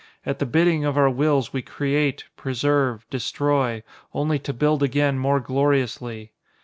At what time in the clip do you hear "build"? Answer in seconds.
4.51-4.81